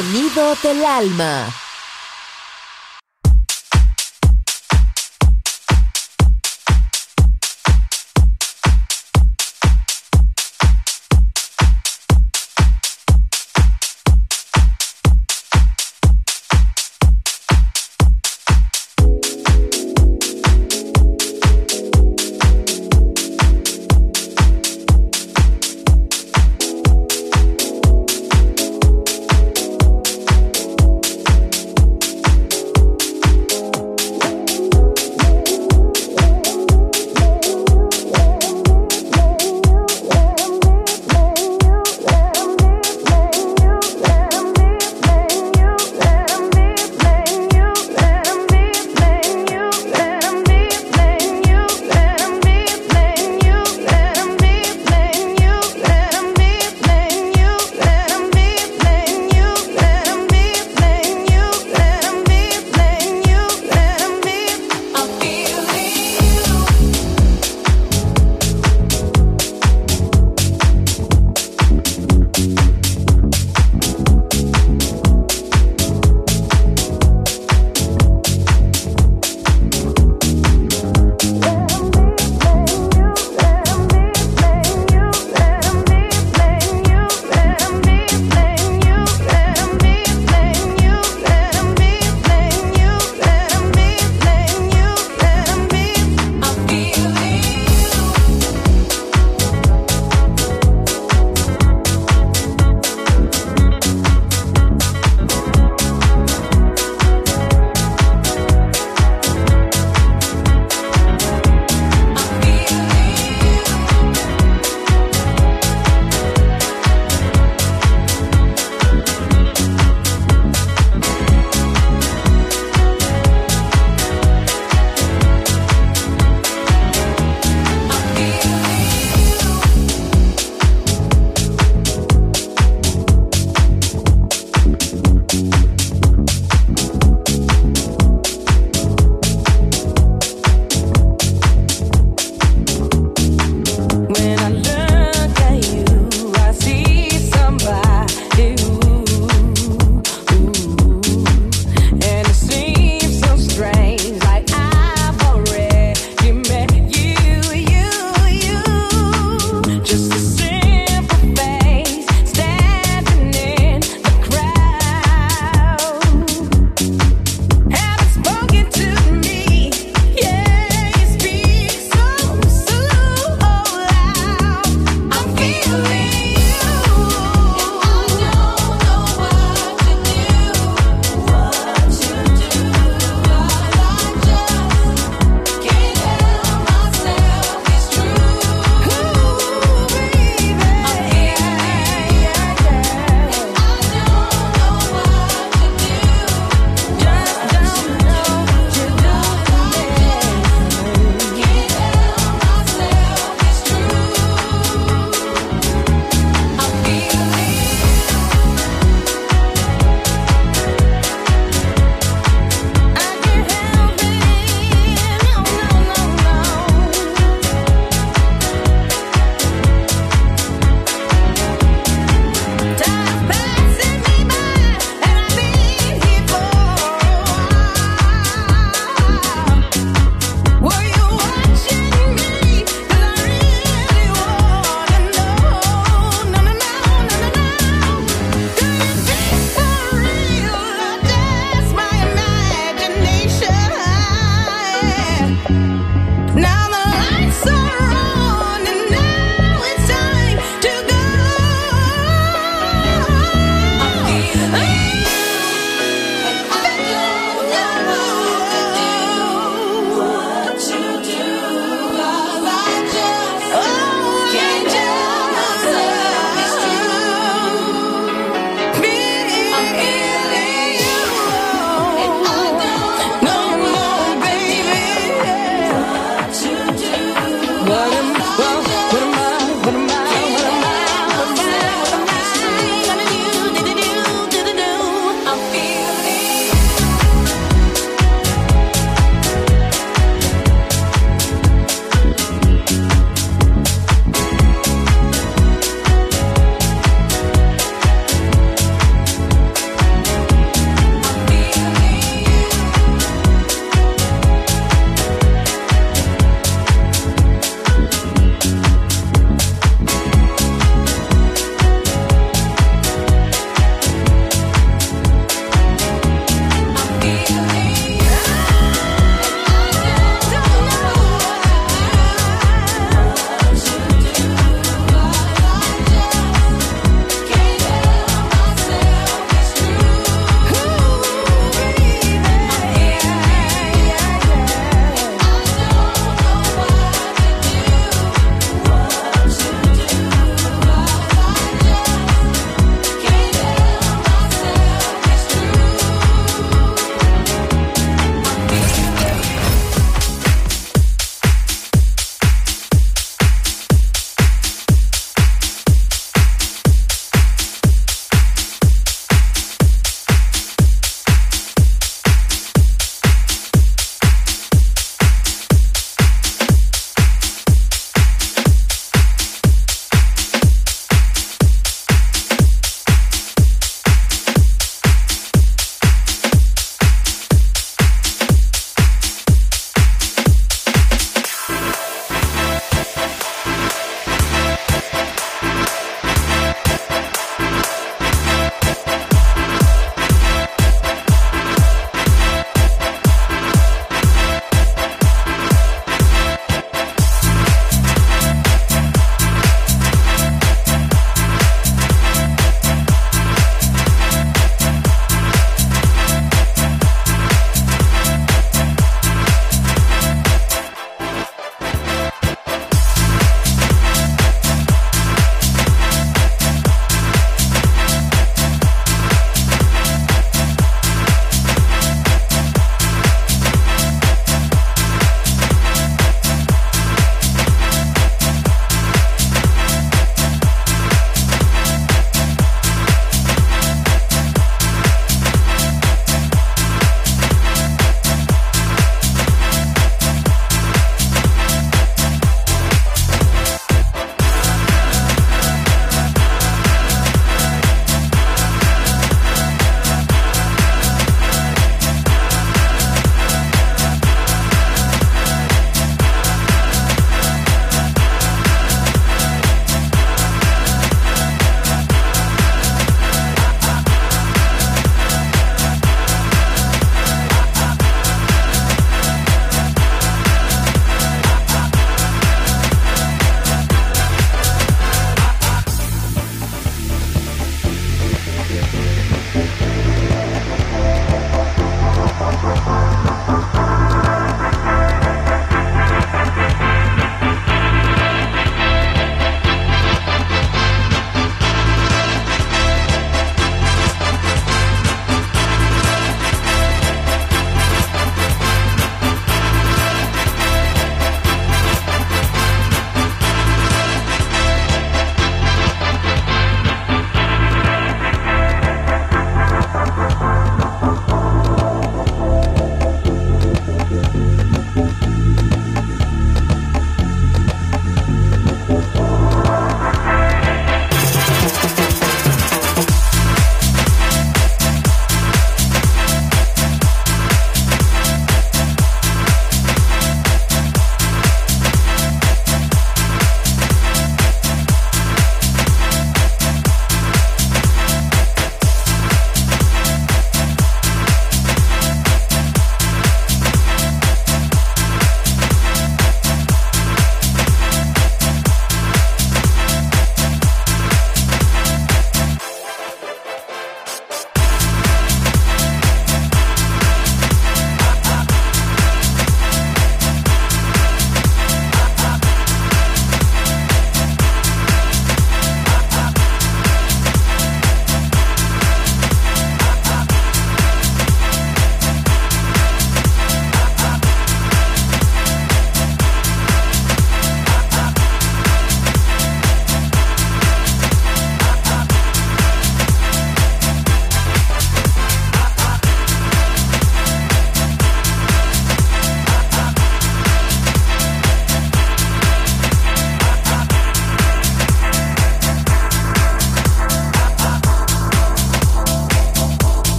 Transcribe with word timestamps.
Sonido 0.00 0.54
del 0.62 0.82
alma. 0.82 1.69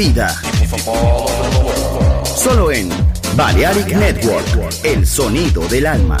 Vida. 0.00 0.34
Solo 2.24 2.72
en 2.72 2.88
Balearic 3.36 3.88
Network, 3.88 4.46
el 4.82 5.06
sonido 5.06 5.68
del 5.68 5.84
alma. 5.84 6.16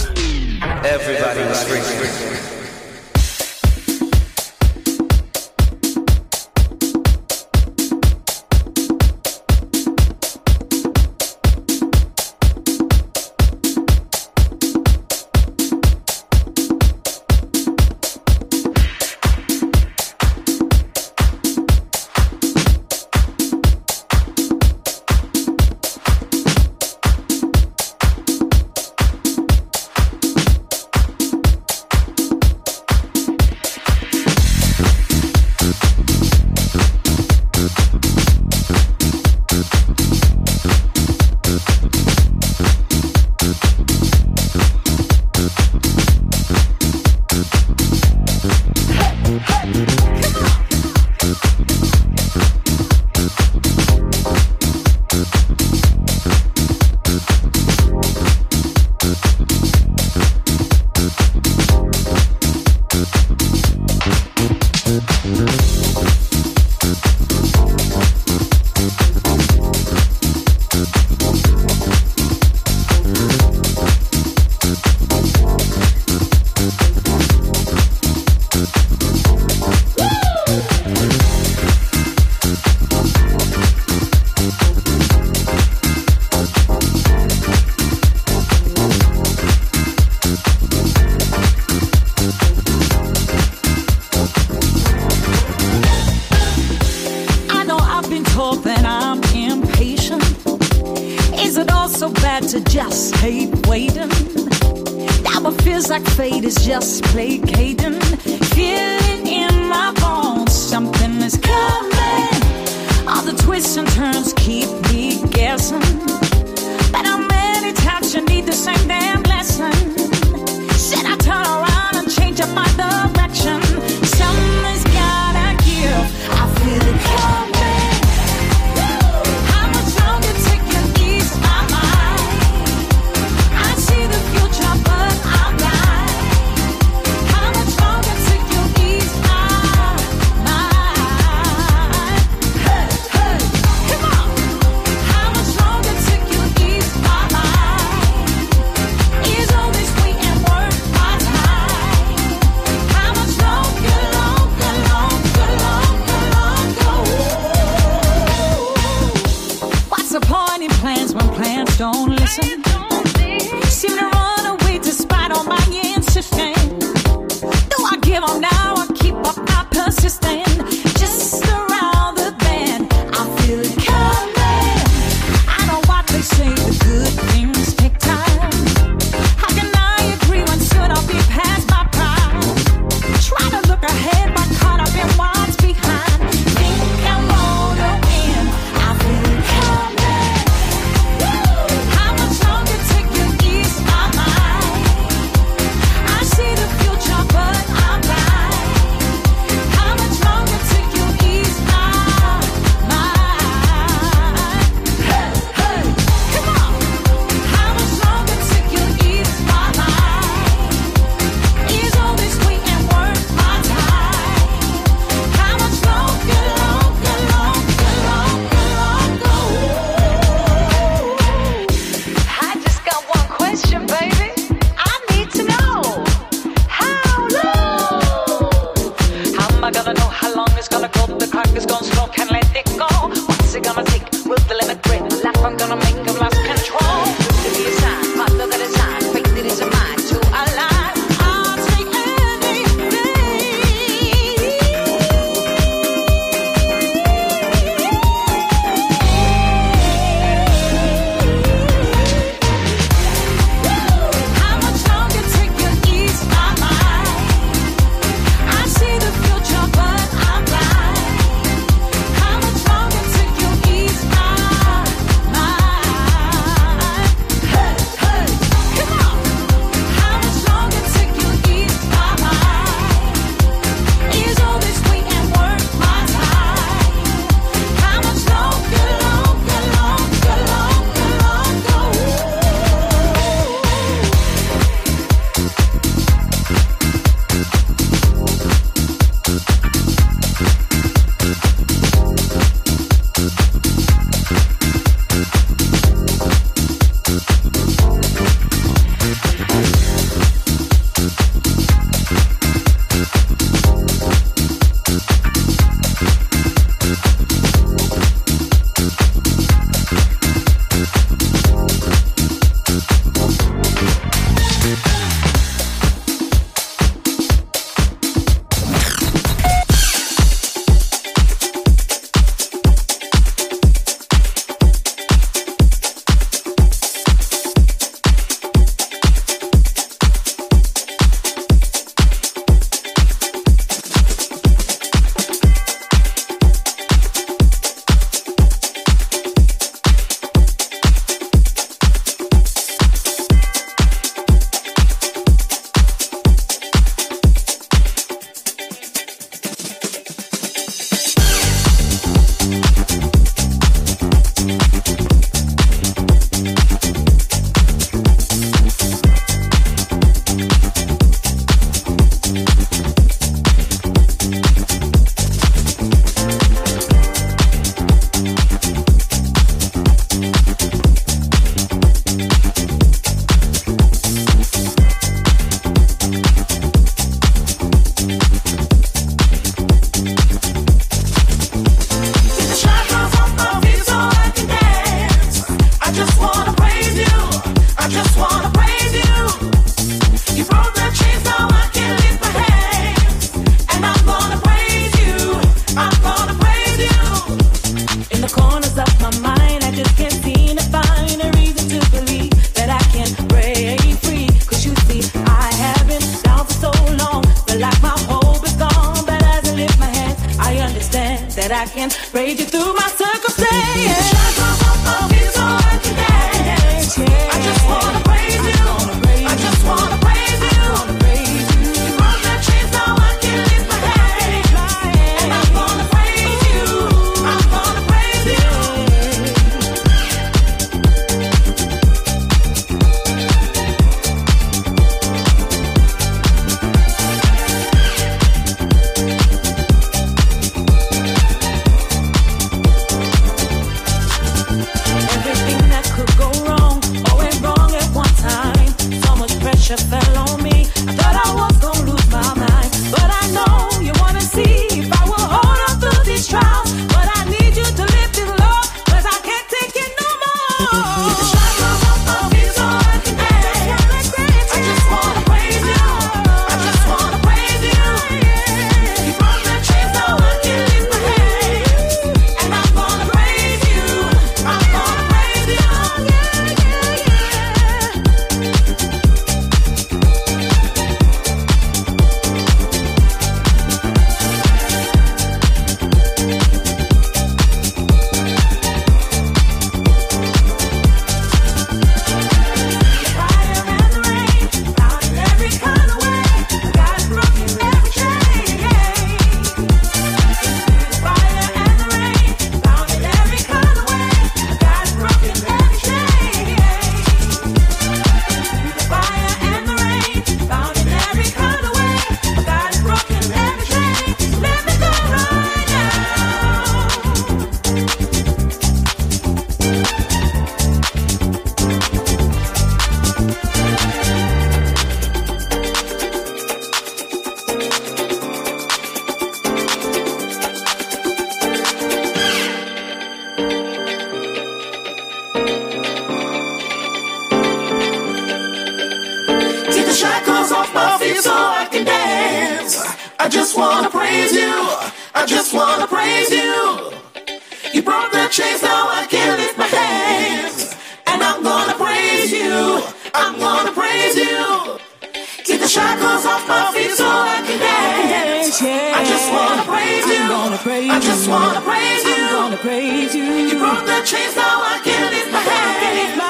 you. 560.90 560.96
I 560.96 561.00
just 561.00 561.28
wanna 561.28 561.60
praise 561.60 562.04
you. 562.04 562.14
I'm 562.14 562.50
gonna 562.50 562.56
praise 562.58 563.14
you. 563.14 563.24
You 563.24 563.58
broke 563.58 563.86
the 563.86 564.02
chains, 564.04 564.36
now 564.36 564.62
I 564.62 564.80
can't 564.84 565.14
lift 565.14 565.32
my 565.32 565.38
hands. 565.40 566.29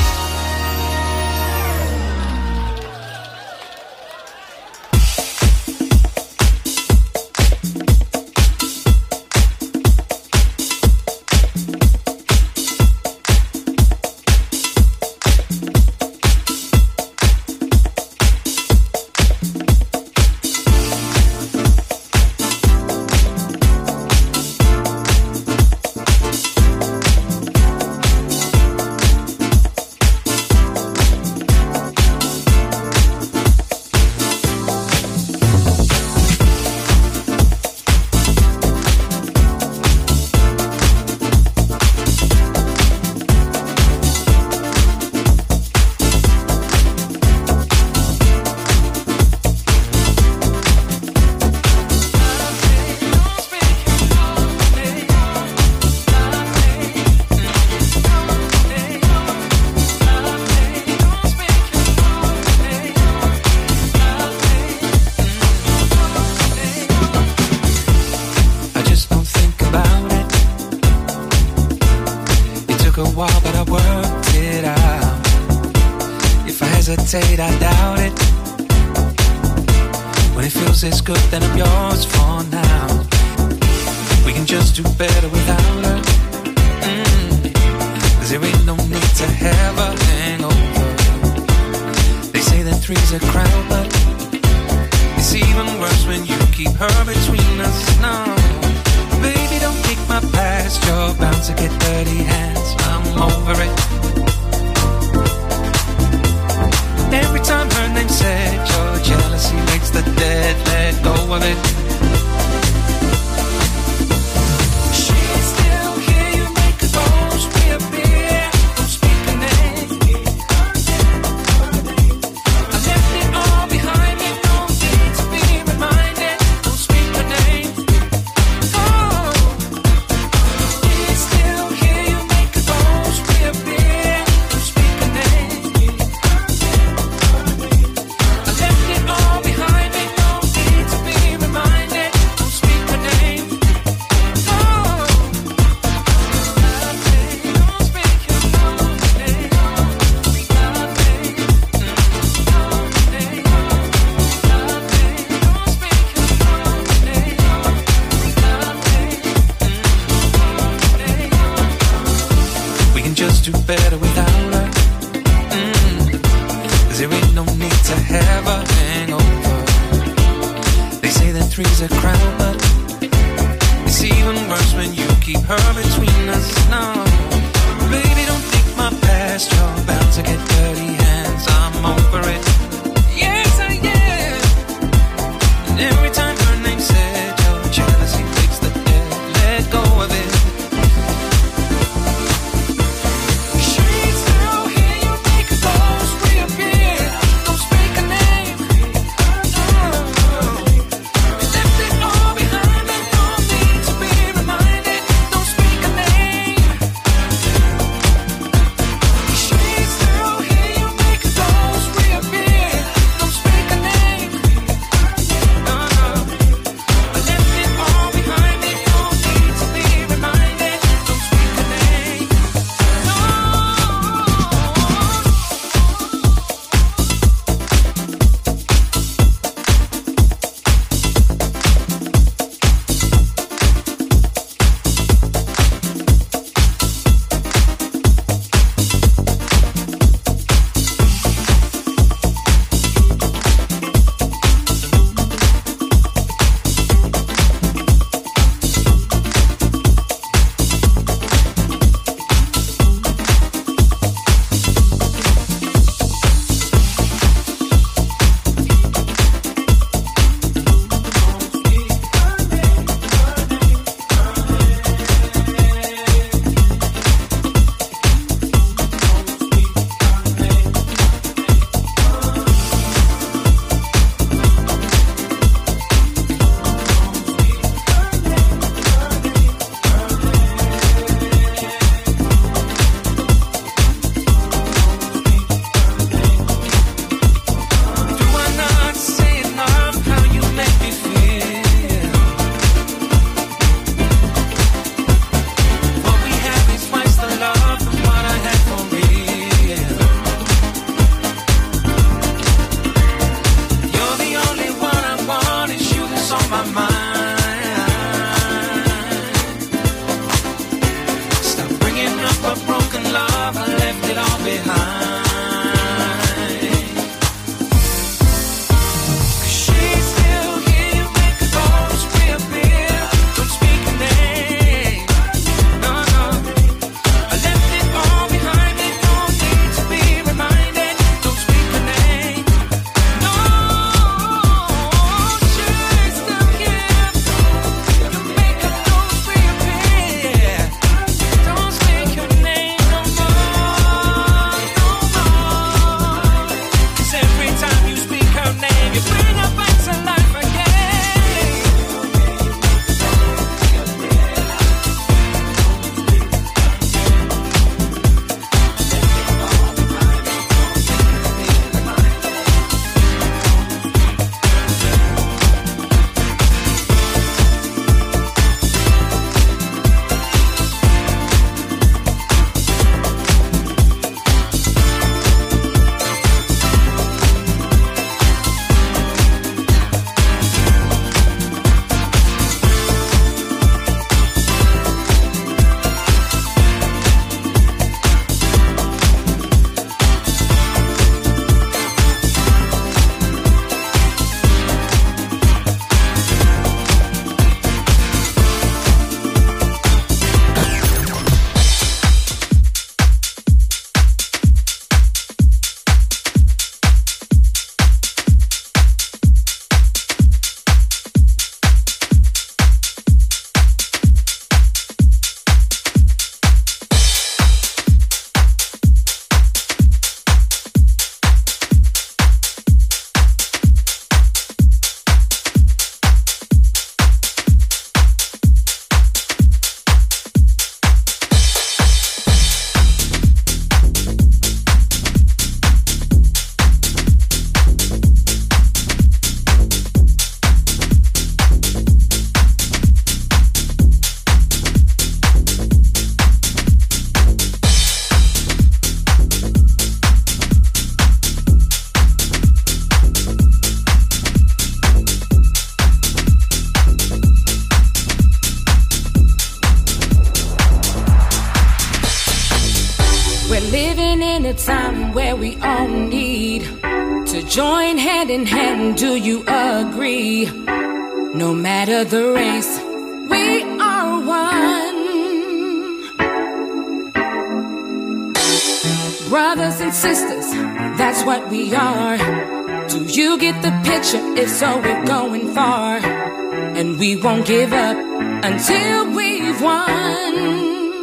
We 487.01 487.15
won't 487.15 487.47
give 487.47 487.73
up 487.73 487.97
until 487.97 489.15
we've 489.15 489.59
won. 489.59 490.35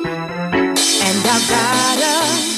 And 0.07 1.26
I've 1.26 1.49
got 1.51 1.99
us. 1.99 2.57